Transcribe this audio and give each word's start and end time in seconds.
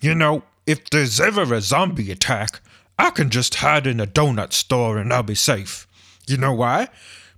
You 0.00 0.14
know, 0.14 0.44
if 0.66 0.88
there's 0.88 1.20
ever 1.20 1.52
a 1.52 1.60
zombie 1.60 2.10
attack, 2.10 2.60
I 2.98 3.10
can 3.10 3.28
just 3.28 3.56
hide 3.56 3.86
in 3.86 4.00
a 4.00 4.06
donut 4.06 4.54
store 4.54 4.96
and 4.96 5.12
I'll 5.12 5.22
be 5.22 5.34
safe. 5.34 5.86
You 6.26 6.38
know 6.38 6.54
why? 6.54 6.88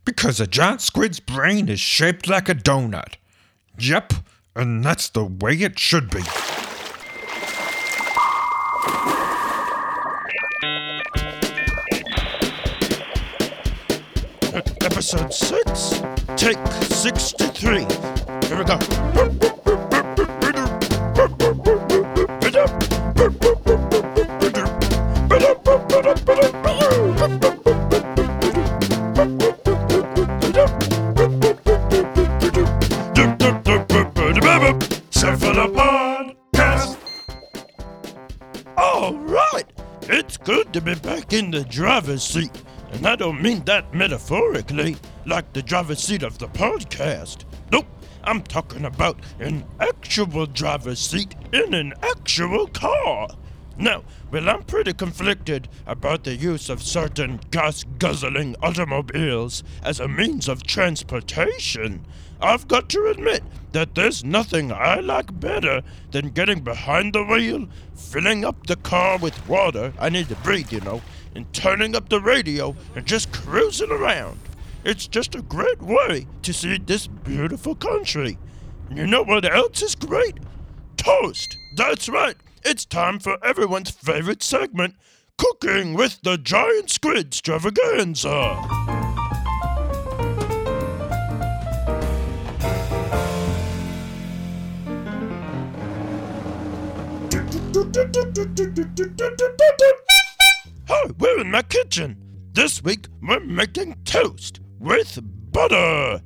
Because 0.04 0.38
a 0.38 0.46
giant 0.46 0.80
squid's 0.80 1.18
brain 1.18 1.68
is 1.68 1.80
shaped 1.80 2.28
like 2.28 2.48
a 2.48 2.54
donut. 2.54 3.14
Yep, 3.80 4.12
and 4.54 4.84
that's 4.84 5.08
the 5.08 5.24
way 5.24 5.54
it 5.54 5.76
should 5.76 6.08
be. 6.08 6.20
Episode 14.82 15.34
6, 15.34 16.02
take 16.36 16.58
63. 16.92 17.86
Here 18.46 18.58
we 18.58 18.64
go. 18.64 19.51
The 41.52 41.64
driver's 41.64 42.22
seat, 42.22 42.62
and 42.92 43.06
I 43.06 43.14
don't 43.14 43.42
mean 43.42 43.62
that 43.64 43.92
metaphorically, 43.92 44.96
like 45.26 45.52
the 45.52 45.60
driver's 45.60 46.02
seat 46.02 46.22
of 46.22 46.38
the 46.38 46.48
podcast. 46.48 47.44
Nope, 47.70 47.84
I'm 48.24 48.40
talking 48.40 48.86
about 48.86 49.20
an 49.38 49.62
actual 49.78 50.46
driver's 50.46 50.98
seat 50.98 51.34
in 51.52 51.74
an 51.74 51.92
actual 52.02 52.68
car. 52.68 53.28
Now, 53.76 54.02
well, 54.30 54.48
I'm 54.48 54.62
pretty 54.62 54.94
conflicted 54.94 55.68
about 55.86 56.24
the 56.24 56.34
use 56.34 56.70
of 56.70 56.82
certain 56.82 57.38
gas 57.50 57.84
guzzling 57.98 58.56
automobiles 58.62 59.62
as 59.84 60.00
a 60.00 60.08
means 60.08 60.48
of 60.48 60.62
transportation. 60.62 62.06
I've 62.40 62.66
got 62.66 62.88
to 62.90 63.08
admit 63.08 63.42
that 63.72 63.94
there's 63.94 64.24
nothing 64.24 64.72
I 64.72 65.00
like 65.00 65.38
better 65.38 65.82
than 66.12 66.30
getting 66.30 66.60
behind 66.60 67.12
the 67.12 67.24
wheel, 67.24 67.68
filling 67.94 68.44
up 68.44 68.66
the 68.66 68.76
car 68.76 69.18
with 69.18 69.46
water, 69.46 69.92
I 69.98 70.08
need 70.08 70.28
to 70.28 70.34
breathe, 70.36 70.72
you 70.72 70.80
know, 70.80 71.02
and 71.34 71.52
turning 71.52 71.96
up 71.96 72.08
the 72.08 72.20
radio 72.20 72.76
and 72.94 73.06
just 73.06 73.32
cruising 73.32 73.90
around. 73.90 74.38
It's 74.84 75.06
just 75.06 75.34
a 75.34 75.42
great 75.42 75.80
way 75.80 76.26
to 76.42 76.52
see 76.52 76.78
this 76.78 77.06
beautiful 77.06 77.74
country. 77.74 78.38
And 78.88 78.98
you 78.98 79.06
know 79.06 79.22
what 79.22 79.44
else 79.44 79.82
is 79.82 79.94
great? 79.94 80.38
Toast! 80.96 81.56
That's 81.76 82.08
right! 82.08 82.36
It's 82.64 82.84
time 82.84 83.18
for 83.18 83.38
everyone's 83.44 83.90
favorite 83.90 84.42
segment 84.42 84.94
Cooking 85.38 85.94
with 85.94 86.20
the 86.22 86.36
Giant 86.36 86.88
Squidstravaganza! 86.88 88.92
Hi, 100.94 101.10
we're 101.18 101.40
in 101.40 101.50
my 101.50 101.62
kitchen. 101.62 102.18
This 102.52 102.84
week 102.84 103.06
we're 103.22 103.40
making 103.40 103.96
toast 104.04 104.60
with 104.78 105.18
butter. 105.50 106.20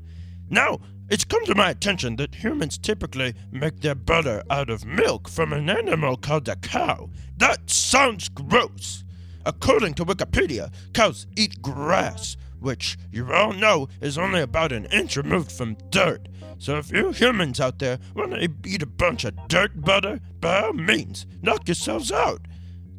Now, 0.50 0.80
it's 1.08 1.22
come 1.22 1.44
to 1.44 1.54
my 1.54 1.70
attention 1.70 2.16
that 2.16 2.34
humans 2.34 2.76
typically 2.76 3.34
make 3.52 3.78
their 3.80 3.94
butter 3.94 4.42
out 4.50 4.68
of 4.68 4.84
milk 4.84 5.28
from 5.28 5.52
an 5.52 5.70
animal 5.70 6.16
called 6.16 6.48
a 6.48 6.56
cow. 6.56 7.10
That 7.36 7.70
sounds 7.70 8.28
gross. 8.28 9.04
According 9.44 9.94
to 9.94 10.04
Wikipedia, 10.04 10.72
cows 10.92 11.28
eat 11.36 11.62
grass, 11.62 12.36
which 12.58 12.98
you 13.12 13.32
all 13.32 13.52
know 13.52 13.86
is 14.00 14.18
only 14.18 14.40
about 14.40 14.72
an 14.72 14.86
inch 14.86 15.16
removed 15.16 15.52
from 15.52 15.76
dirt. 15.90 16.26
So 16.58 16.76
if 16.78 16.90
you 16.90 17.12
humans 17.12 17.60
out 17.60 17.78
there 17.78 18.00
want 18.16 18.32
to 18.32 18.48
eat 18.64 18.82
a 18.82 18.86
bunch 18.86 19.24
of 19.24 19.36
dirt 19.46 19.80
butter, 19.80 20.18
by 20.40 20.62
all 20.62 20.72
means, 20.72 21.24
knock 21.40 21.68
yourselves 21.68 22.10
out. 22.10 22.40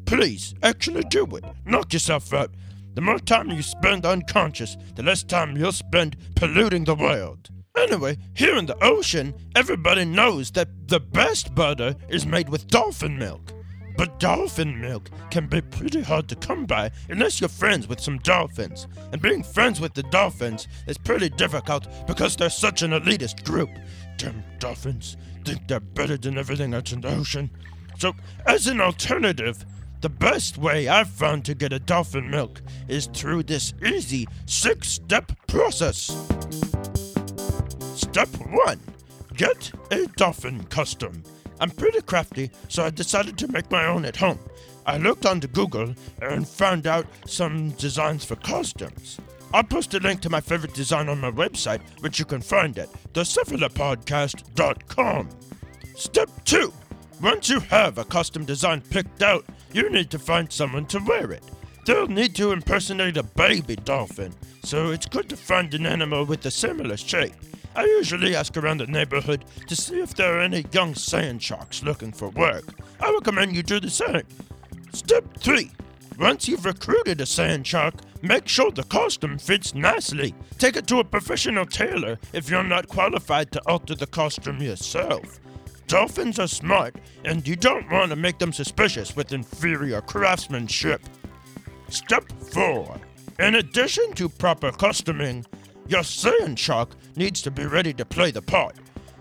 Please, 0.08 0.54
actually 0.62 1.02
do 1.02 1.26
it. 1.36 1.44
Knock 1.66 1.92
yourself 1.92 2.32
out. 2.32 2.50
The 2.94 3.02
more 3.02 3.18
time 3.18 3.50
you 3.50 3.60
spend 3.60 4.06
unconscious, 4.06 4.78
the 4.94 5.02
less 5.02 5.22
time 5.22 5.54
you'll 5.54 5.70
spend 5.70 6.16
polluting 6.34 6.84
the 6.84 6.94
world. 6.94 7.50
Anyway, 7.76 8.16
here 8.32 8.56
in 8.56 8.64
the 8.64 8.82
ocean, 8.82 9.34
everybody 9.54 10.06
knows 10.06 10.50
that 10.52 10.70
the 10.88 10.98
best 10.98 11.54
butter 11.54 11.94
is 12.08 12.24
made 12.24 12.48
with 12.48 12.68
dolphin 12.68 13.18
milk. 13.18 13.52
But 13.98 14.18
dolphin 14.18 14.80
milk 14.80 15.10
can 15.30 15.46
be 15.46 15.60
pretty 15.60 16.00
hard 16.00 16.26
to 16.28 16.36
come 16.36 16.64
by 16.64 16.90
unless 17.10 17.38
you're 17.38 17.48
friends 17.48 17.86
with 17.86 18.00
some 18.00 18.16
dolphins. 18.20 18.86
And 19.12 19.20
being 19.20 19.42
friends 19.42 19.78
with 19.78 19.92
the 19.92 20.04
dolphins 20.04 20.68
is 20.86 20.96
pretty 20.96 21.28
difficult 21.28 21.86
because 22.06 22.34
they're 22.34 22.48
such 22.48 22.80
an 22.80 22.92
elitist 22.92 23.44
group. 23.44 23.68
Damn 24.16 24.42
dolphins 24.58 25.18
think 25.44 25.68
they're 25.68 25.80
better 25.80 26.16
than 26.16 26.38
everything 26.38 26.72
else 26.72 26.92
in 26.92 27.02
the 27.02 27.14
ocean. 27.14 27.50
So, 27.98 28.14
as 28.46 28.68
an 28.68 28.80
alternative, 28.80 29.64
the 30.00 30.08
best 30.08 30.58
way 30.58 30.88
I've 30.88 31.10
found 31.10 31.44
to 31.46 31.54
get 31.54 31.72
a 31.72 31.78
dolphin 31.78 32.30
milk 32.30 32.60
is 32.86 33.06
through 33.06 33.44
this 33.44 33.72
easy 33.84 34.26
six 34.46 34.88
step 34.88 35.32
process. 35.46 36.06
Step 37.94 38.28
1 38.28 38.80
Get 39.34 39.70
a 39.90 40.06
dolphin 40.16 40.64
custom. 40.64 41.22
I'm 41.60 41.70
pretty 41.70 42.00
crafty, 42.02 42.50
so 42.68 42.84
I 42.84 42.90
decided 42.90 43.38
to 43.38 43.48
make 43.48 43.70
my 43.70 43.86
own 43.86 44.04
at 44.04 44.16
home. 44.16 44.38
I 44.86 44.98
looked 44.98 45.26
onto 45.26 45.48
Google 45.48 45.94
and 46.22 46.46
found 46.46 46.86
out 46.86 47.06
some 47.26 47.70
designs 47.70 48.24
for 48.24 48.36
costumes. 48.36 49.18
I'll 49.52 49.64
post 49.64 49.94
a 49.94 49.98
link 49.98 50.20
to 50.22 50.30
my 50.30 50.40
favorite 50.40 50.74
design 50.74 51.08
on 51.08 51.20
my 51.20 51.30
website, 51.30 51.80
which 52.00 52.18
you 52.18 52.24
can 52.24 52.40
find 52.40 52.76
at 52.78 52.88
thecephalopodcast.com. 53.12 55.28
Step 55.94 56.30
2 56.44 56.72
Once 57.20 57.48
you 57.48 57.60
have 57.60 57.98
a 57.98 58.04
custom 58.04 58.44
design 58.44 58.80
picked 58.80 59.22
out, 59.22 59.44
you 59.72 59.90
need 59.90 60.10
to 60.10 60.18
find 60.18 60.52
someone 60.52 60.86
to 60.86 60.98
wear 61.00 61.32
it. 61.32 61.44
They'll 61.84 62.06
need 62.06 62.34
to 62.36 62.52
impersonate 62.52 63.16
a 63.16 63.22
baby 63.22 63.76
dolphin, 63.76 64.34
so 64.62 64.90
it's 64.90 65.06
good 65.06 65.28
to 65.30 65.36
find 65.36 65.72
an 65.74 65.86
animal 65.86 66.24
with 66.24 66.44
a 66.46 66.50
similar 66.50 66.96
shape. 66.96 67.34
I 67.74 67.84
usually 67.84 68.34
ask 68.34 68.56
around 68.56 68.78
the 68.78 68.86
neighborhood 68.86 69.44
to 69.68 69.76
see 69.76 70.00
if 70.00 70.14
there 70.14 70.36
are 70.36 70.42
any 70.42 70.66
young 70.72 70.94
sand 70.94 71.42
sharks 71.42 71.82
looking 71.82 72.12
for 72.12 72.28
work. 72.30 72.64
I 73.00 73.12
recommend 73.12 73.54
you 73.54 73.62
do 73.62 73.80
the 73.80 73.90
same. 73.90 74.22
Step 74.92 75.24
3. 75.38 75.70
Once 76.18 76.48
you've 76.48 76.64
recruited 76.64 77.20
a 77.20 77.26
sand 77.26 77.66
shark, 77.66 77.94
make 78.22 78.48
sure 78.48 78.72
the 78.72 78.82
costume 78.82 79.38
fits 79.38 79.74
nicely. 79.74 80.34
Take 80.58 80.76
it 80.76 80.88
to 80.88 80.98
a 80.98 81.04
professional 81.04 81.64
tailor 81.64 82.18
if 82.32 82.50
you're 82.50 82.64
not 82.64 82.88
qualified 82.88 83.52
to 83.52 83.62
alter 83.68 83.94
the 83.94 84.06
costume 84.08 84.60
yourself. 84.60 85.38
Dolphins 85.88 86.38
are 86.38 86.46
smart, 86.46 86.96
and 87.24 87.48
you 87.48 87.56
don't 87.56 87.90
want 87.90 88.10
to 88.10 88.16
make 88.16 88.38
them 88.38 88.52
suspicious 88.52 89.16
with 89.16 89.32
inferior 89.32 90.02
craftsmanship. 90.02 91.00
Step 91.88 92.30
4. 92.52 93.00
In 93.38 93.54
addition 93.54 94.12
to 94.12 94.28
proper 94.28 94.70
costuming, 94.70 95.46
your 95.86 96.04
sand 96.04 96.58
shark 96.58 96.90
needs 97.16 97.40
to 97.40 97.50
be 97.50 97.64
ready 97.64 97.94
to 97.94 98.04
play 98.04 98.30
the 98.30 98.42
part. 98.42 98.76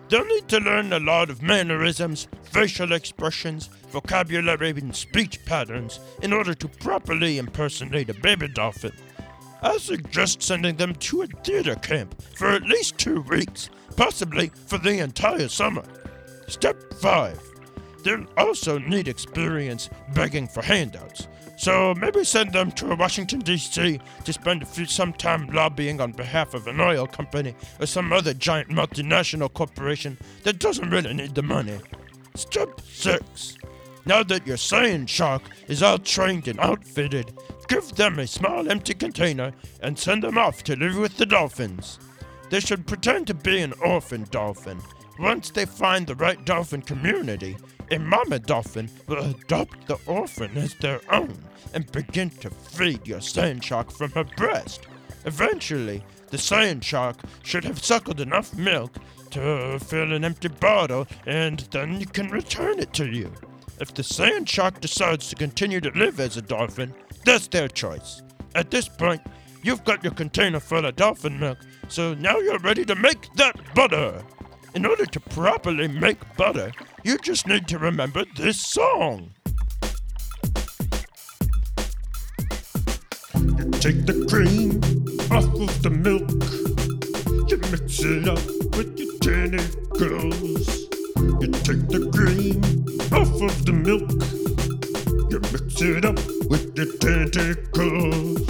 They'll 0.09 0.25
need 0.25 0.50
to 0.50 0.59
learn 0.59 0.91
a 0.91 1.00
lot 1.00 1.29
of 1.29 1.41
mannerisms, 1.41 2.27
facial 2.44 2.91
expressions, 2.91 3.67
vocabulary, 3.89 4.72
and 4.72 4.94
speech 4.94 5.45
patterns 5.45 6.01
in 6.22 6.33
order 6.33 6.53
to 6.53 6.67
properly 6.67 7.38
impersonate 7.38 8.09
a 8.09 8.13
baby 8.13 8.50
dolphin. 8.50 8.91
I 9.61 9.77
suggest 9.77 10.44
sending 10.44 10.75
them 10.75 10.95
to 10.95 11.22
a 11.22 11.27
theater 11.27 11.75
camp 11.75 12.22
for 12.35 12.50
at 12.50 12.63
least 12.63 12.97
two 12.97 13.22
weeks, 13.22 13.69
possibly 13.95 14.51
for 14.66 14.77
the 14.77 15.00
entire 15.00 15.47
summer. 15.47 15.83
Step 16.47 16.94
5. 16.96 17.40
They'll 18.03 18.25
also 18.38 18.78
need 18.78 19.08
experience 19.08 19.90
begging 20.13 20.48
for 20.48 20.62
handouts. 20.62 21.27
So 21.57 21.95
maybe 21.95 22.24
send 22.24 22.54
them 22.54 22.71
to 22.74 22.95
Washington, 22.95 23.39
D.C. 23.39 24.00
to 24.24 24.33
spend 24.33 24.68
few, 24.68 24.86
some 24.86 25.12
time 25.12 25.48
lobbying 25.48 26.00
on 26.00 26.12
behalf 26.12 26.54
of 26.54 26.68
an 26.68 26.80
oil 26.80 27.07
company 27.07 27.56
or 27.80 27.88
some 27.88 28.13
other 28.13 28.33
giant 28.33 28.69
multinational 28.69 29.51
corporation 29.51 30.18
that 30.44 30.60
doesn't 30.60 30.92
really 30.92 31.13
need 31.13 31.33
the 31.33 31.42
money. 31.42 31.80
Step 32.36 32.80
6. 32.81 33.57
Now 34.06 34.24
that 34.24 34.45
your 34.45 34.57
sand 34.57 35.10
shark 35.10 35.42
is 35.68 35.81
all 35.83 35.98
trained 35.98 36.48
and 36.48 36.60
outfitted, 36.60 37.33
give 37.68 37.89
them 37.95 38.19
a 38.19 38.27
small 38.27 38.69
empty 38.69 38.94
container 38.94 39.51
and 39.81 39.98
send 39.98 40.24
them 40.24 40.38
off 40.38 40.63
to 40.63 40.75
live 40.75 40.95
with 40.95 41.18
the 41.18 41.25
dolphins. 41.25 42.00
They 42.51 42.60
should 42.60 42.88
pretend 42.88 43.27
to 43.27 43.33
be 43.33 43.60
an 43.62 43.74
orphan 43.83 44.27
dolphin. 44.30 44.80
Once 45.19 45.50
they 45.50 45.66
find 45.66 46.06
the 46.06 46.16
right 46.16 46.46
dolphin 46.46 46.81
community, 46.81 47.58
a 47.92 47.98
mama 47.98 48.38
dolphin 48.38 48.90
will 49.08 49.24
adopt 49.24 49.88
the 49.88 49.98
orphan 50.06 50.56
as 50.58 50.75
their 50.75 51.02
own 51.12 51.38
and 51.74 51.92
begin 51.92 52.30
to 52.30 52.50
feed 52.50 53.08
your 53.08 53.22
sand 53.22 53.64
shark 53.64 53.92
from 53.92 54.12
her 54.12 54.24
breast. 54.24 54.88
Eventually, 55.25 56.04
the 56.30 56.38
sand 56.38 56.84
shark 56.84 57.18
should 57.44 57.64
have 57.64 57.84
suckled 57.84 58.22
enough 58.22 58.54
milk 58.56 58.96
to 59.31 59.80
fill 59.80 60.14
an 60.14 60.24
empty 60.24 60.48
bottle, 60.48 61.08
and 61.25 61.60
then 61.72 62.00
you 62.00 62.06
can 62.06 62.30
return 62.30 62.80
it 62.80 62.94
to 62.94 63.08
you. 63.08 63.31
If 63.80 63.94
the 63.94 64.04
sand 64.04 64.50
shark 64.50 64.81
decides 64.81 65.30
to 65.30 65.36
continue 65.36 65.80
to 65.81 65.92
live 65.92 66.19
as 66.19 66.38
a 66.38 66.42
dolphin, 66.42 66.94
that's 67.25 67.48
their 67.48 67.68
choice. 67.68 68.22
At 68.56 68.72
this 68.72 68.88
point, 68.88 69.22
you've 69.64 69.84
got 69.84 70.04
your 70.04 70.14
container 70.14 70.60
full 70.60 70.86
of 70.86 70.96
dolphin 70.96 71.40
milk, 71.40 71.60
so 71.88 72.14
now 72.14 72.38
you're 72.38 72.60
ready 72.60 72.86
to 72.86 72.96
make 72.96 73.31
that 73.36 73.56
butter. 73.74 74.24
In 74.77 74.85
order 74.85 75.07
to 75.07 75.19
properly 75.19 75.88
make 75.88 76.19
butter, 76.38 76.71
you 77.03 77.18
just 77.18 77.47
need 77.47 77.68
to 77.69 77.79
remember 77.79 78.25
this 78.35 78.62
song. 78.62 79.31
You 83.33 83.71
take 83.81 84.06
the 84.06 84.24
cream 84.29 84.77
off 85.31 85.45
of 85.45 85.81
the 85.81 85.89
milk. 85.89 86.29
You 87.50 87.57
mix 87.71 88.03
it 88.03 88.27
up 88.27 88.38
with 88.77 89.00
your 89.00 89.18
tentacles. 89.18 90.68
You 91.41 91.50
take 91.65 91.88
the 91.89 92.12
cream 92.13 92.62
off 93.12 93.33
of 93.41 93.65
the 93.65 93.73
milk. 93.73 94.12
You 95.31 95.39
mix 95.39 95.81
it 95.81 96.06
up 96.06 96.19
with 96.51 96.77
your 96.77 96.94
tentacles. 97.01 98.45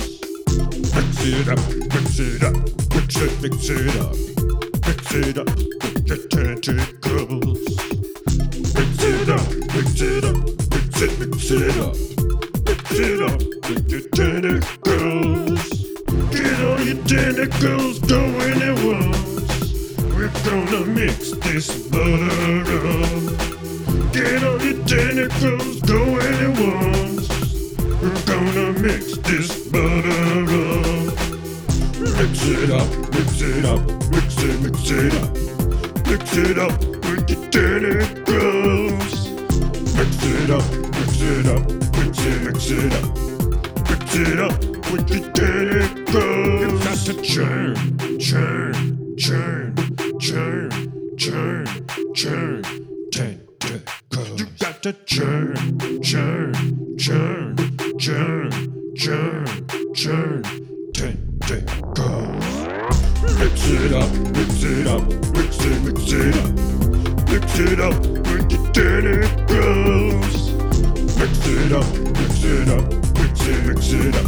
Mix 0.94 1.24
it 1.24 1.48
up, 1.48 1.60
mix 1.96 2.20
it 2.20 2.44
up, 2.44 2.54
mix 2.94 3.16
it, 3.16 3.42
mix 3.42 3.70
it 3.70 3.96
up. 3.96 4.12
Mix 4.86 5.14
it 5.14 5.38
up 5.38 5.77
your 6.08 6.18
tentacles. 6.30 7.60
Mix 8.76 9.04
it 9.04 9.30
up, 9.30 9.48
mix 9.76 10.02
it 10.02 10.24
up, 10.24 10.38
mix 10.72 11.02
it, 11.02 11.20
mix 11.20 11.52
it 11.52 11.78
up. 11.82 11.96
Mix 12.66 12.92
it 12.92 13.22
up 13.22 13.42
with 13.68 13.92
your 13.92 14.08
tentacles. 14.16 15.68
Get 16.32 16.60
all 16.64 16.80
your 16.80 17.04
tentacles 17.04 18.00
going 18.00 18.62
at 18.62 18.78
once. 18.86 19.98
We're 20.16 20.32
gonna 20.46 20.86
mix 20.86 21.32
this 21.32 21.88
butter 21.90 22.78
up. 22.88 24.14
Get 24.14 24.44
all 24.46 24.62
your 24.62 24.86
tentacles 24.86 25.82
going 25.82 26.36
at 26.46 26.54
once. 26.58 27.28
We're 28.02 28.26
gonna 28.26 28.80
mix 28.80 29.18
this 29.18 29.68
butter 29.68 30.44
up. 30.48 31.18
Mix 32.00 32.48
it 32.48 32.70
up, 32.72 32.88
mix 33.12 33.42
it 33.42 33.66
up, 33.66 33.82
mix 34.10 34.44
it, 34.44 34.62
mix 34.62 34.90
it 34.92 35.14
up. 35.14 35.47
Mix 36.10 36.38
it 36.38 36.58
up 36.58 36.80
with 36.80 37.30
your 37.30 37.50
tentacles. 37.52 39.30
Mix 39.94 40.24
it 40.24 40.50
up, 40.50 40.64
mix 40.96 41.22
it 41.22 41.46
up, 41.48 41.70
mix 41.98 42.20
it, 42.26 42.42
mix 42.44 42.70
it 42.72 42.94
up. 42.94 43.18
Mix 43.90 44.16
it 44.16 44.40
up 44.40 44.58
with 44.90 45.10
your 45.10 45.30
tentacles. 45.34 46.62
You 46.62 46.80
got 46.80 46.98
to 46.98 47.14
churn, 47.22 47.76
churn, 48.20 49.18
churn, 49.18 49.76
churn, 50.18 50.72
churn, 51.18 51.66
churn, 52.16 52.64
tentacles. 53.12 54.40
You 54.40 54.46
got 54.60 54.84
to 54.84 54.94
churn, 55.06 55.56
churn, 56.02 56.98
churn, 56.98 57.58
churn, 57.98 58.96
churn, 58.96 59.46
churn, 59.94 60.44
tentacles. 60.94 62.57
Mix 63.40 63.70
it 63.70 63.94
up, 63.94 64.10
mix 64.36 64.64
it 64.64 64.88
up, 64.88 65.04
mix 65.34 65.58
it, 65.66 65.82
mix 65.84 66.12
it 66.12 66.36
up. 66.36 66.52
Mix 67.30 67.60
it 67.60 67.80
up 67.80 68.00
with 68.00 68.52
your 68.52 68.72
tentacles. 68.72 70.52
Mix 71.18 71.48
it 71.48 71.72
up, 71.72 71.86
mix 72.18 72.44
it 72.44 72.70
up, 72.70 72.86
mix 73.20 73.42
it, 73.48 73.66
mix 73.66 73.92
it 73.92 74.16
up. 74.16 74.28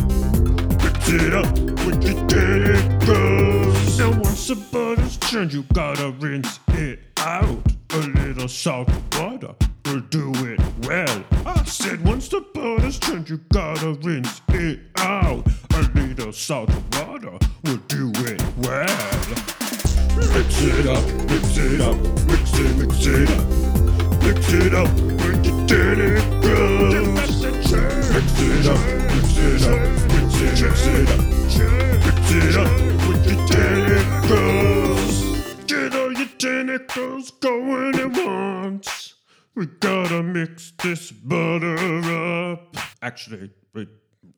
Mix 0.83 1.09
it 1.09 1.33
up 1.33 1.51
with 1.85 2.03
your 2.03 2.27
tentacles. 2.27 3.99
Now 3.99 4.11
once 4.11 4.47
the 4.47 4.55
butter's 4.71 5.17
churned, 5.17 5.53
you 5.53 5.63
gotta 5.73 6.11
rinse 6.19 6.59
it 6.69 6.99
out. 7.17 7.65
A 7.91 7.97
little 7.97 8.47
salt 8.47 8.89
water 9.13 9.55
do 9.97 10.31
it 10.45 10.59
well. 10.83 11.23
I 11.45 11.63
said 11.63 12.05
once 12.05 12.27
the 12.29 12.41
butter's 12.53 12.99
turned, 12.99 13.29
you 13.29 13.37
gotta 13.51 13.93
rinse 14.03 14.41
it 14.49 14.79
out. 14.97 15.47
A 15.73 15.81
little 15.95 16.31
salt 16.31 16.69
water 16.93 17.37
will 17.63 17.77
do 17.87 18.11
it 18.15 18.41
well. 18.57 18.85
Mix 20.33 20.61
it 20.61 20.85
up, 20.85 21.03
mix 21.29 21.57
it 21.57 21.81
up, 21.81 21.97
mix 22.27 22.59
it, 22.59 22.77
mix 22.77 23.05
it 23.05 23.29
up. 23.31 23.78
Actually, 43.09 43.49
we 43.73 43.87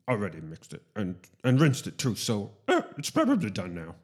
already 0.08 0.40
mixed 0.40 0.72
it 0.72 0.80
and, 0.96 1.14
and 1.44 1.60
rinsed 1.60 1.86
it 1.86 1.98
too, 1.98 2.14
so 2.14 2.52
eh, 2.68 2.80
it's 2.96 3.10
probably 3.10 3.50
done 3.50 3.74
now. 3.74 3.94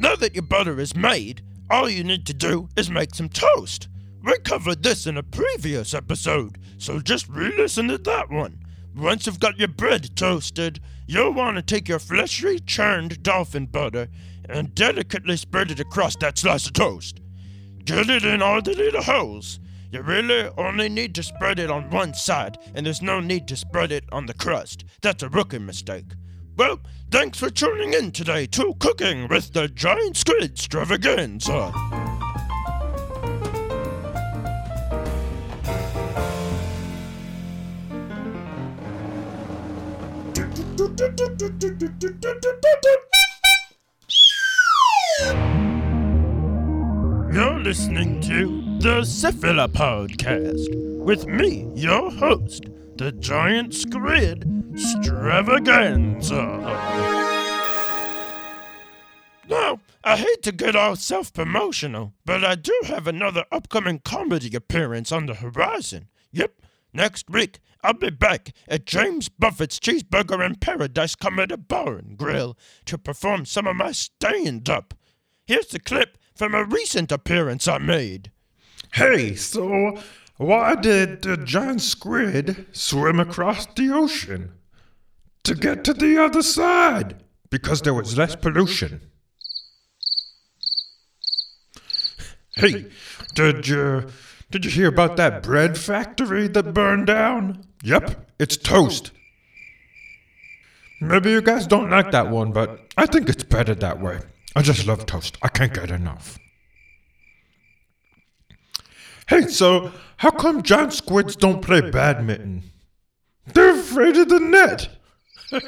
Now 0.00 0.16
that 0.16 0.34
your 0.34 0.42
butter 0.42 0.80
is 0.80 0.96
made, 0.96 1.42
all 1.70 1.88
you 1.88 2.02
need 2.02 2.26
to 2.26 2.34
do 2.34 2.68
is 2.76 2.90
make 2.90 3.14
some 3.14 3.28
toast. 3.28 3.86
We 4.24 4.36
covered 4.38 4.82
this 4.82 5.06
in 5.06 5.16
a 5.16 5.22
previous 5.22 5.94
episode, 5.94 6.58
so 6.78 6.98
just 6.98 7.28
re 7.28 7.56
listen 7.56 7.86
to 7.86 7.98
that 7.98 8.28
one. 8.28 8.58
Once 8.96 9.24
you've 9.24 9.38
got 9.38 9.56
your 9.56 9.68
bread 9.68 10.16
toasted, 10.16 10.80
you'll 11.06 11.32
want 11.32 11.54
to 11.54 11.62
take 11.62 11.88
your 11.88 12.00
freshly 12.00 12.58
churned 12.58 13.22
dolphin 13.22 13.66
butter 13.66 14.08
and 14.48 14.74
delicately 14.74 15.36
spread 15.36 15.70
it 15.70 15.78
across 15.78 16.16
that 16.16 16.38
slice 16.38 16.66
of 16.66 16.72
toast. 16.72 17.20
Get 17.84 18.10
it 18.10 18.24
in 18.24 18.42
all 18.42 18.60
the 18.62 18.74
little 18.74 19.02
holes. 19.02 19.60
You 19.96 20.02
really 20.02 20.50
only 20.58 20.90
need 20.90 21.14
to 21.14 21.22
spread 21.22 21.58
it 21.58 21.70
on 21.70 21.88
one 21.88 22.12
side, 22.12 22.58
and 22.74 22.84
there's 22.84 23.00
no 23.00 23.18
need 23.18 23.48
to 23.48 23.56
spread 23.56 23.90
it 23.90 24.04
on 24.12 24.26
the 24.26 24.34
crust. 24.34 24.84
That's 25.00 25.22
a 25.22 25.30
rookie 25.30 25.58
mistake. 25.58 26.04
Well, 26.54 26.80
thanks 27.10 27.38
for 27.38 27.48
tuning 27.48 27.94
in 27.94 28.12
today 28.12 28.44
to 28.48 28.74
Cooking 28.78 29.26
with 29.26 29.54
the 29.54 29.68
Giant 29.68 30.16
Squidstravaganza. 30.16 31.72
You're 47.32 47.60
listening 47.60 48.20
to 48.20 48.65
the 48.78 49.00
Cephalopodcast 49.00 50.98
with 50.98 51.26
me, 51.26 51.70
your 51.74 52.10
host, 52.10 52.66
the 52.96 53.10
Giant 53.12 53.72
Squid 53.74 54.40
Stravaganza. 54.74 56.60
Now, 59.48 59.80
I 60.04 60.16
hate 60.16 60.42
to 60.42 60.52
get 60.52 60.76
all 60.76 60.94
self 60.94 61.32
promotional, 61.32 62.12
but 62.26 62.44
I 62.44 62.54
do 62.54 62.78
have 62.84 63.06
another 63.06 63.46
upcoming 63.50 64.00
comedy 64.00 64.54
appearance 64.54 65.10
on 65.10 65.24
the 65.26 65.34
horizon. 65.34 66.08
Yep, 66.32 66.60
next 66.92 67.30
week 67.30 67.60
I'll 67.82 67.94
be 67.94 68.10
back 68.10 68.52
at 68.68 68.84
James 68.84 69.30
Buffett's 69.30 69.80
Cheeseburger 69.80 70.44
in 70.44 70.56
Paradise 70.56 71.14
Comedy 71.14 71.56
Bar 71.56 71.96
and 71.96 72.18
Grill 72.18 72.58
to 72.84 72.98
perform 72.98 73.46
some 73.46 73.66
of 73.66 73.76
my 73.76 73.92
stand 73.92 74.68
up. 74.68 74.92
Here's 75.46 75.68
the 75.68 75.80
clip 75.80 76.18
from 76.34 76.54
a 76.54 76.64
recent 76.64 77.10
appearance 77.10 77.66
I 77.66 77.78
made. 77.78 78.32
Hey, 78.96 79.34
so 79.34 79.98
why 80.38 80.74
did 80.74 81.20
the 81.20 81.36
giant 81.36 81.82
squid 81.82 82.64
swim 82.72 83.20
across 83.20 83.66
the 83.66 83.90
ocean? 83.92 84.52
To 85.44 85.54
get 85.54 85.84
to 85.84 85.92
the 85.92 86.16
other 86.16 86.40
side. 86.40 87.22
Because 87.50 87.82
there 87.82 87.92
was 87.92 88.16
less 88.16 88.36
pollution. 88.36 89.02
Hey, 92.56 92.86
did 93.34 93.68
you 93.68 94.06
did 94.50 94.64
you 94.64 94.70
hear 94.70 94.88
about 94.88 95.18
that 95.18 95.42
bread 95.42 95.76
factory 95.76 96.48
that 96.48 96.72
burned 96.72 97.06
down? 97.06 97.66
Yep, 97.82 98.30
it's 98.38 98.56
toast. 98.56 99.10
Maybe 101.02 101.32
you 101.32 101.42
guys 101.42 101.66
don't 101.66 101.90
like 101.90 102.12
that 102.12 102.30
one, 102.30 102.50
but 102.50 102.80
I 102.96 103.04
think 103.04 103.28
it's 103.28 103.44
better 103.44 103.74
that 103.74 104.00
way. 104.00 104.20
I 104.56 104.62
just 104.62 104.86
love 104.86 105.04
toast. 105.04 105.36
I 105.42 105.48
can't 105.48 105.74
get 105.74 105.90
enough. 105.90 106.38
Hey, 109.28 109.48
so 109.48 109.92
how 110.18 110.30
come 110.30 110.62
giant 110.62 110.92
squids 110.92 111.34
don't 111.34 111.60
play 111.60 111.90
badminton? 111.90 112.62
They're 113.52 113.78
afraid 113.78 114.16
of 114.16 114.28
the 114.28 114.40
net. 114.40 114.88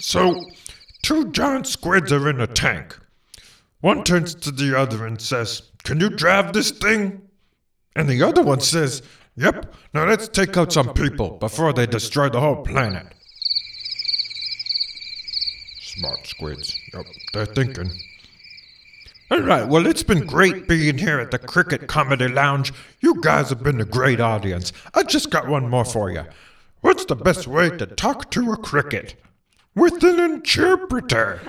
so, 0.00 0.50
two 1.02 1.30
giant 1.32 1.66
squids 1.66 2.12
are 2.12 2.28
in 2.28 2.40
a 2.40 2.46
tank. 2.46 2.98
One 3.80 4.04
turns 4.04 4.34
to 4.36 4.50
the 4.50 4.78
other 4.78 5.04
and 5.06 5.20
says, 5.20 5.70
Can 5.82 6.00
you 6.00 6.08
drive 6.08 6.52
this 6.54 6.70
thing? 6.70 7.20
And 7.94 8.08
the 8.08 8.22
other 8.22 8.42
one 8.42 8.60
says, 8.60 9.02
Yep, 9.36 9.74
now 9.92 10.06
let's 10.06 10.28
take 10.28 10.56
out 10.56 10.72
some 10.72 10.94
people 10.94 11.38
before 11.38 11.72
they 11.72 11.86
destroy 11.86 12.28
the 12.28 12.40
whole 12.40 12.62
planet. 12.62 13.06
Smart 15.80 16.26
squids. 16.26 16.78
Yep, 16.92 17.06
they're 17.32 17.46
thinking. 17.46 17.90
All 19.30 19.40
right, 19.40 19.66
well, 19.66 19.86
it's 19.86 20.02
been 20.02 20.26
great 20.26 20.68
being 20.68 20.98
here 20.98 21.18
at 21.18 21.30
the 21.30 21.38
Cricket 21.38 21.88
Comedy 21.88 22.28
Lounge. 22.28 22.72
You 23.00 23.20
guys 23.22 23.48
have 23.48 23.62
been 23.62 23.80
a 23.80 23.84
great 23.84 24.20
audience. 24.20 24.72
I 24.92 25.02
just 25.02 25.30
got 25.30 25.48
one 25.48 25.68
more 25.68 25.84
for 25.84 26.10
you. 26.10 26.24
What's 26.82 27.06
the 27.06 27.16
best 27.16 27.46
way 27.46 27.70
to 27.70 27.86
talk 27.86 28.30
to 28.32 28.52
a 28.52 28.56
cricket? 28.56 29.14
With 29.74 30.04
an 30.04 30.20
interpreter. 30.20 31.40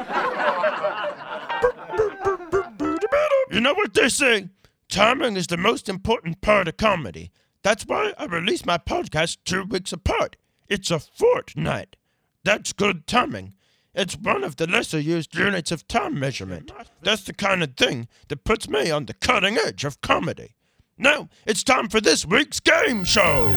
You 3.51 3.59
know 3.59 3.73
what 3.73 3.93
they 3.93 4.09
say? 4.09 4.49
Timing 4.89 5.35
is 5.35 5.47
the 5.47 5.57
most 5.57 5.89
important 5.89 6.39
part 6.41 6.67
of 6.69 6.77
comedy. 6.77 7.29
That's 7.61 7.83
why 7.85 8.13
I 8.17 8.25
release 8.25 8.65
my 8.65 8.77
podcast 8.77 9.39
two 9.43 9.63
weeks 9.63 9.91
apart. 9.91 10.37
It's 10.69 10.91
a 10.91 10.99
fortnight. 10.99 11.97
That's 12.43 12.73
good 12.73 13.05
timing. 13.05 13.53
It's 13.97 14.17
one 14.17 14.43
of 14.43 14.57
the 14.57 14.67
lesser 14.67 14.99
used 14.99 15.33
units 15.35 15.71
of 15.71 15.87
time 15.87 16.19
measurement. 16.19 16.69
That's 17.01 17.23
the 17.23 17.33
kind 17.33 17.63
of 17.63 17.77
thing 17.77 18.09
that 18.27 18.43
puts 18.43 18.67
me 18.67 18.91
on 18.91 19.05
the 19.05 19.13
cutting 19.13 19.57
edge 19.57 19.85
of 19.85 20.01
comedy. 20.01 20.55
Now, 20.97 21.29
it's 21.45 21.63
time 21.63 21.87
for 21.87 22.01
this 22.01 22.25
week's 22.25 22.59
game 22.59 23.05
show. 23.05 23.47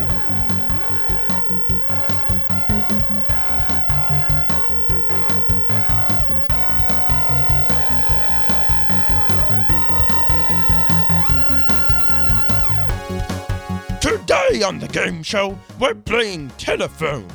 Today 14.01 14.63
on 14.63 14.79
the 14.79 14.89
game 14.93 15.25
show, 15.25 15.59
we're 15.81 15.97
playing 15.97 16.51
telephone. 16.59 17.27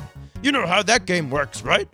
You 0.42 0.52
know 0.52 0.66
how 0.66 0.82
that 0.84 1.04
game 1.04 1.28
works, 1.28 1.60
right? 1.62 1.86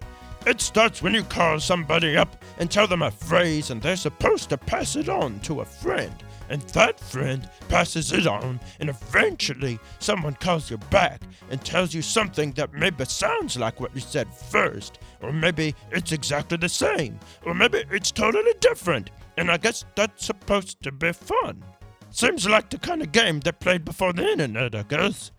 It 0.46 0.60
starts 0.60 1.02
when 1.02 1.12
you 1.12 1.22
call 1.22 1.60
somebody 1.60 2.16
up 2.16 2.42
and 2.58 2.70
tell 2.70 2.86
them 2.86 3.02
a 3.02 3.10
phrase, 3.10 3.70
and 3.70 3.82
they're 3.82 3.96
supposed 3.96 4.48
to 4.48 4.56
pass 4.56 4.96
it 4.96 5.08
on 5.08 5.38
to 5.40 5.60
a 5.60 5.64
friend. 5.64 6.14
And 6.48 6.62
that 6.70 6.98
friend 6.98 7.48
passes 7.68 8.10
it 8.12 8.26
on, 8.26 8.58
and 8.80 8.88
eventually 8.88 9.78
someone 9.98 10.34
calls 10.34 10.70
you 10.70 10.78
back 10.78 11.22
and 11.50 11.62
tells 11.62 11.94
you 11.94 12.02
something 12.02 12.52
that 12.52 12.72
maybe 12.72 13.04
sounds 13.04 13.56
like 13.56 13.80
what 13.80 13.94
you 13.94 14.00
said 14.00 14.34
first, 14.34 14.98
or 15.20 15.32
maybe 15.32 15.74
it's 15.92 16.10
exactly 16.10 16.56
the 16.56 16.68
same, 16.68 17.20
or 17.44 17.54
maybe 17.54 17.84
it's 17.90 18.10
totally 18.10 18.54
different. 18.60 19.10
And 19.36 19.50
I 19.50 19.58
guess 19.58 19.84
that's 19.94 20.26
supposed 20.26 20.82
to 20.82 20.90
be 20.90 21.12
fun. 21.12 21.62
Seems 22.10 22.48
like 22.48 22.70
the 22.70 22.78
kind 22.78 23.02
of 23.02 23.12
game 23.12 23.40
they 23.40 23.52
played 23.52 23.84
before 23.84 24.12
the 24.12 24.26
internet, 24.26 24.74
I 24.74 24.82
guess. 24.82 25.30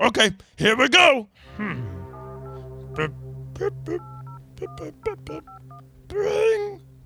Okay, 0.00 0.32
here 0.56 0.76
we 0.76 0.88
go. 0.88 1.28
Hmm. 1.56 1.82
Bring, 4.62 4.94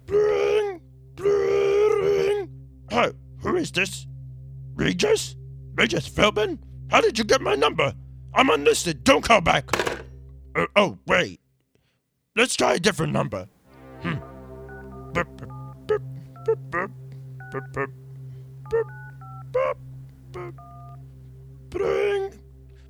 bring, 0.05 0.81
bring. 1.15 2.51
Hi, 2.91 3.13
who 3.39 3.57
is 3.57 3.71
this? 3.73 4.07
Regis? 4.75 5.37
Regis 5.75 6.07
Philbin? 6.07 6.59
How 6.91 7.01
did 7.01 7.19
you 7.19 7.25
get 7.25 7.41
my 7.41 7.55
number? 7.55 7.95
I'm 8.35 8.51
unlisted. 8.51 9.05
Don't 9.05 9.25
call 9.25 9.41
back. 9.41 9.71
Uh, 10.55 10.67
oh, 10.77 10.99
wait. 11.07 11.41
Let's 12.37 12.57
try 12.57 12.75
a 12.75 12.79
different 12.79 13.15
number. 13.15 13.49
Hmm. 14.03 14.17
Bring. 21.71 22.33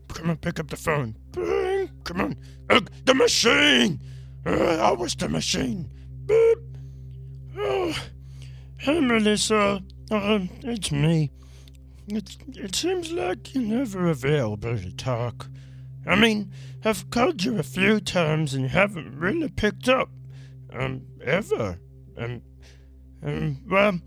Come 0.08 0.30
on, 0.30 0.36
pick 0.38 0.58
up 0.58 0.68
the 0.68 0.76
phone. 0.76 1.16
Bring. 1.30 1.90
Come 2.02 2.20
on. 2.20 2.36
Uh, 2.68 2.80
the 3.04 3.14
machine. 3.14 4.00
Uh, 4.46 4.76
I 4.76 4.92
was 4.92 5.16
the 5.16 5.28
machine. 5.28 5.90
Beep. 6.24 6.58
Oh. 7.58 7.92
Hey, 8.76 9.00
Melissa. 9.00 9.82
Uh, 10.08 10.38
it's 10.62 10.92
me. 10.92 11.32
It, 12.06 12.36
it 12.54 12.76
seems 12.76 13.10
like 13.10 13.52
you're 13.54 13.64
never 13.64 14.06
available 14.08 14.78
to 14.78 14.94
talk. 14.94 15.48
I 16.06 16.14
mean, 16.14 16.52
I've 16.84 17.10
called 17.10 17.42
you 17.42 17.58
a 17.58 17.64
few 17.64 17.98
times 17.98 18.54
and 18.54 18.62
you 18.62 18.68
haven't 18.68 19.18
really 19.18 19.48
picked 19.48 19.88
up. 19.88 20.10
Um, 20.72 21.02
ever. 21.24 21.80
Um, 22.16 22.42
um, 23.24 23.58
well, 23.68 23.98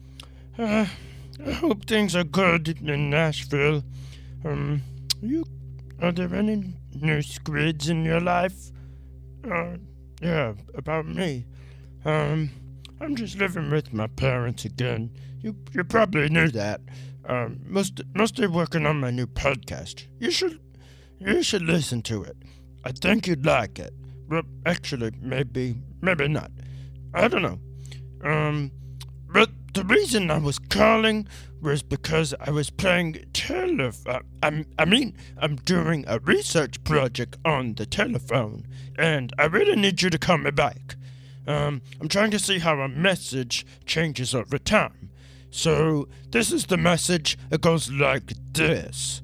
uh, 0.58 0.86
I 1.46 1.52
hope 1.52 1.86
things 1.86 2.16
are 2.16 2.24
good 2.24 2.70
in 2.82 3.10
Nashville. 3.10 3.84
Um, 4.46 4.84
you, 5.22 5.44
are 6.02 6.14
there 6.14 6.34
any 6.34 6.76
new 6.94 7.22
squids 7.22 7.90
in 7.90 8.06
your 8.06 8.22
life? 8.22 8.72
Uh, 9.44 9.76
yeah, 10.22 10.54
about 10.76 11.06
me. 11.06 11.46
Um, 12.06 12.50
I'm 13.02 13.16
just 13.16 13.38
living 13.38 13.70
with 13.70 13.94
my 13.94 14.08
parents 14.08 14.66
again. 14.66 15.12
You, 15.42 15.56
you 15.74 15.84
probably 15.84 16.30
knew 16.30 16.50
that. 16.50 16.82
Um, 17.26 17.60
most, 17.66 18.02
mostly 18.14 18.48
working 18.48 18.86
on 18.86 19.00
my 19.00 19.12
new 19.12 19.28
podcast. 19.28 20.06
You 20.20 20.32
should, 20.32 20.60
you 21.20 21.44
should 21.44 21.62
listen 21.62 22.02
to 22.04 22.24
it. 22.24 22.38
I 22.84 22.92
think 22.92 23.28
you'd 23.28 23.46
like 23.46 23.80
it. 23.80 23.94
Well, 24.30 24.44
actually, 24.66 25.12
maybe, 25.22 25.76
maybe 26.02 26.28
not. 26.28 26.52
I 27.14 27.28
don't 27.28 27.42
know. 27.42 27.60
Um, 28.24 28.72
but 29.32 29.50
the 29.74 29.84
reason 29.84 30.32
I 30.32 30.38
was 30.38 30.60
calling 30.60 31.28
was 31.62 31.84
because 31.84 32.34
I 32.40 32.52
was 32.52 32.70
playing 32.70 33.26
telephone. 33.34 34.24
I, 34.42 34.66
I 34.78 34.86
mean, 34.86 35.16
I'm 35.38 35.58
doing 35.58 36.06
a 36.08 36.20
research 36.20 36.84
project 36.84 37.38
on 37.46 37.76
the 37.76 37.86
telephone, 37.86 38.66
and 38.98 39.34
I 39.38 39.46
really 39.46 39.76
need 39.76 40.02
you 40.02 40.10
to 40.10 40.18
call 40.18 40.38
me 40.38 40.52
back. 40.52 40.96
Um, 41.48 41.82
I'm 42.00 42.08
trying 42.08 42.32
to 42.32 42.40
see 42.40 42.60
how 42.60 42.80
a 42.80 42.88
message 42.88 43.66
changes 43.86 44.36
over 44.36 44.58
time. 44.58 45.10
So, 45.52 46.08
this 46.30 46.52
is 46.52 46.68
the 46.68 46.78
message. 46.78 47.38
It 47.52 47.62
goes 47.62 47.92
like 47.92 48.34
this 48.54 49.22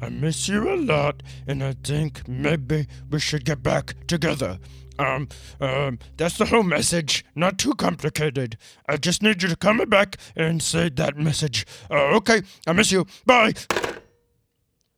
I 0.00 0.08
miss 0.10 0.48
you 0.48 0.72
a 0.72 0.76
lot, 0.76 1.22
and 1.46 1.62
I 1.62 1.72
think 1.72 2.26
maybe 2.28 2.86
we 3.10 3.18
should 3.18 3.44
get 3.44 3.62
back 3.62 3.94
together. 4.06 4.58
Um, 4.98 5.28
um, 5.60 5.98
that's 6.16 6.38
the 6.38 6.46
whole 6.46 6.62
message. 6.62 7.24
Not 7.34 7.58
too 7.58 7.74
complicated. 7.74 8.56
I 8.88 8.96
just 8.96 9.22
need 9.22 9.42
you 9.42 9.48
to 9.48 9.56
come 9.56 9.78
back 9.88 10.16
and 10.34 10.62
say 10.62 10.88
that 10.90 11.16
message. 11.16 11.66
Uh, 11.90 12.16
okay, 12.16 12.42
I 12.66 12.72
miss 12.72 12.90
you. 12.90 13.06
Bye. 13.24 13.54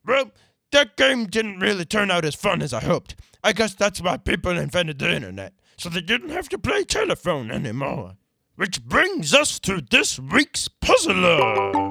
Well, 0.07 0.31
that 0.73 0.97
game 0.97 1.27
didn't 1.27 1.61
really 1.61 1.85
turn 1.85 2.11
out 2.11 2.25
as 2.25 2.35
fun 2.35 2.63
as 2.63 2.73
I 2.73 2.81
hoped. 2.81 3.17
I 3.43 3.53
guess 3.53 3.75
that's 3.75 4.01
why 4.01 4.17
people 4.17 4.57
invented 4.57 4.99
the 4.99 5.15
internet, 5.15 5.55
so 5.77 5.89
they 5.89 6.01
didn't 6.01 6.31
have 6.31 6.49
to 6.51 6.59
play 6.59 6.85
telephone 6.85 7.51
anymore. 7.51 8.17
Which 8.57 8.85
brings 8.85 9.33
us 9.33 9.59
to 9.61 9.81
this 9.81 10.19
week's 10.19 10.69
puzzler. 10.69 11.91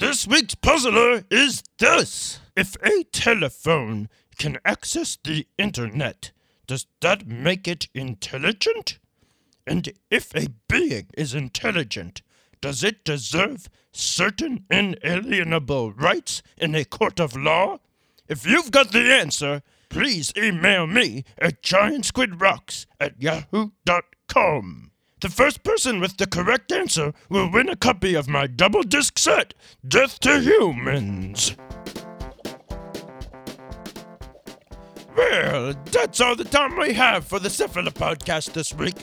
This 0.00 0.26
week's 0.26 0.54
puzzler 0.54 1.24
is 1.30 1.62
this. 1.78 2.40
If 2.56 2.76
a 2.82 3.04
telephone 3.12 4.08
can 4.38 4.58
access 4.64 5.18
the 5.22 5.46
internet, 5.58 6.32
does 6.68 6.86
that 7.00 7.26
make 7.26 7.66
it 7.66 7.88
intelligent? 7.94 8.98
And 9.66 9.92
if 10.10 10.34
a 10.36 10.48
being 10.68 11.06
is 11.16 11.34
intelligent, 11.34 12.22
does 12.60 12.84
it 12.84 13.04
deserve 13.04 13.68
certain 13.92 14.64
inalienable 14.70 15.92
rights 15.92 16.42
in 16.56 16.74
a 16.74 16.84
court 16.84 17.18
of 17.18 17.34
law? 17.34 17.78
If 18.28 18.46
you've 18.46 18.70
got 18.70 18.92
the 18.92 19.12
answer, 19.12 19.62
please 19.88 20.32
email 20.36 20.86
me 20.86 21.24
at 21.38 21.62
giantsquidrocks 21.62 22.86
at 23.00 23.20
yahoo.com. 23.20 24.90
The 25.20 25.28
first 25.30 25.64
person 25.64 26.00
with 26.00 26.18
the 26.18 26.26
correct 26.26 26.70
answer 26.70 27.12
will 27.28 27.50
win 27.50 27.68
a 27.68 27.76
copy 27.76 28.14
of 28.14 28.28
my 28.28 28.46
double 28.46 28.82
disc 28.82 29.18
set, 29.18 29.54
Death 29.86 30.20
to 30.20 30.40
Humans. 30.40 31.56
Well, 35.18 35.74
that's 35.86 36.20
all 36.20 36.36
the 36.36 36.44
time 36.44 36.78
we 36.78 36.92
have 36.92 37.26
for 37.26 37.40
the 37.40 37.48
Cephalopodcast 37.48 38.52
this 38.52 38.72
week. 38.72 38.94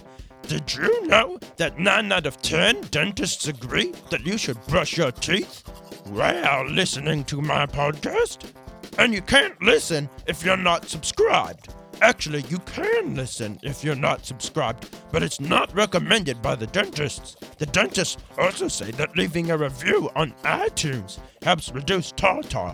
Did 0.44 0.74
you 0.74 1.08
know 1.08 1.38
that 1.58 1.78
9 1.78 2.10
out 2.10 2.26
of 2.26 2.42
10 2.42 2.84
dentists 2.84 3.50
agree 3.50 3.92
that 4.12 4.26
you 4.26 4.38
should 4.38 4.66
brush 4.68 4.96
your 4.96 5.12
teeth 5.12 5.68
while 6.06 6.66
listening 6.70 7.26
to 7.26 7.42
my 7.42 7.66
podcast? 7.66 8.50
And 8.98 9.14
you 9.14 9.22
can't 9.22 9.62
listen 9.62 10.10
if 10.26 10.42
you're 10.46 10.56
not 10.56 10.88
subscribed. 10.88 11.76
Actually, 12.02 12.46
you 12.48 12.60
can 12.60 13.14
listen 13.14 13.60
if 13.62 13.84
you're 13.84 13.94
not 13.94 14.26
subscribed, 14.26 14.98
but 15.12 15.22
it's 15.22 15.42
not 15.42 15.76
recommended 15.76 16.42
by 16.42 16.56
the 16.56 16.68
dentists. 16.68 17.36
The 17.58 17.66
dentists 17.66 18.24
also 18.38 18.70
say 18.70 18.92
that 18.92 19.18
leaving 19.18 19.52
a 19.52 19.58
review 19.58 20.10
on 20.16 20.32
iTunes 20.44 21.20
helps 21.42 21.74
reduce 21.74 22.14
tartar. 22.14 22.74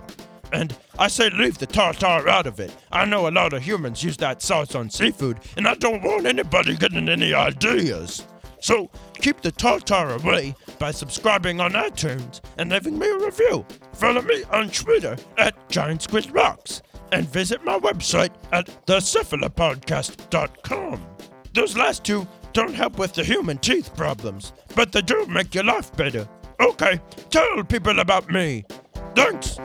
And 0.51 0.75
I 0.99 1.07
say 1.07 1.29
leave 1.29 1.57
the 1.57 1.65
tartar 1.65 2.27
out 2.27 2.47
of 2.47 2.59
it. 2.59 2.75
I 2.91 3.05
know 3.05 3.27
a 3.27 3.31
lot 3.31 3.53
of 3.53 3.63
humans 3.63 4.03
use 4.03 4.17
that 4.17 4.41
sauce 4.41 4.75
on 4.75 4.89
seafood, 4.89 5.39
and 5.55 5.65
I 5.67 5.75
don't 5.75 6.03
want 6.03 6.25
anybody 6.25 6.75
getting 6.75 7.07
any 7.07 7.33
ideas. 7.33 8.27
So 8.59 8.89
keep 9.15 9.41
the 9.41 9.51
tartar 9.51 10.11
away 10.11 10.55
by 10.77 10.91
subscribing 10.91 11.59
on 11.59 11.71
iTunes 11.71 12.41
and 12.57 12.69
leaving 12.69 12.99
me 12.99 13.09
a 13.09 13.17
review. 13.17 13.65
Follow 13.93 14.21
me 14.21 14.43
on 14.51 14.69
Twitter 14.69 15.17
at 15.37 15.69
Giant 15.69 16.03
Squid 16.03 16.31
Rocks 16.31 16.83
and 17.11 17.27
visit 17.27 17.65
my 17.65 17.79
website 17.79 18.31
at 18.51 18.67
thecephalopodcast.com. 18.85 21.05
Those 21.53 21.75
last 21.75 22.03
two 22.03 22.27
don't 22.53 22.73
help 22.73 22.99
with 22.99 23.13
the 23.13 23.23
human 23.23 23.57
teeth 23.57 23.95
problems, 23.95 24.53
but 24.75 24.91
they 24.91 25.01
do 25.01 25.25
make 25.25 25.55
your 25.55 25.63
life 25.63 25.95
better. 25.95 26.27
Okay, 26.59 26.99
tell 27.29 27.63
people 27.63 27.99
about 27.99 28.29
me. 28.29 28.65
Thanks. 29.15 29.57